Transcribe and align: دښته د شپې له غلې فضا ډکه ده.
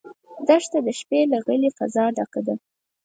دښته 0.47 0.79
د 0.85 0.87
شپې 0.99 1.19
له 1.31 1.37
غلې 1.45 1.69
فضا 1.77 2.05
ډکه 2.15 2.41
ده. 2.47 2.55